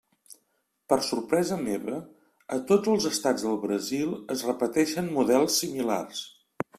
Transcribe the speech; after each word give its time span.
Per 0.91 0.97
sorpresa 1.07 1.57
meva, 1.65 1.99
a 2.57 2.57
tots 2.71 2.91
els 2.93 3.05
estats 3.09 3.45
del 3.49 3.59
Brasil 3.67 4.15
es 4.37 4.47
repeteixen 4.51 5.13
models 5.19 5.59
similars. 5.65 6.25